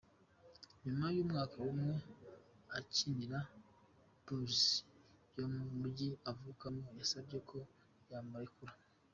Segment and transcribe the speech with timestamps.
[0.83, 1.91] Nyuma y’umwaka umwe
[2.77, 3.39] akinira
[4.23, 4.61] Bulls
[5.37, 7.57] yo mu Mujyi avukamo, yasabye ko
[8.11, 8.73] yamurekura.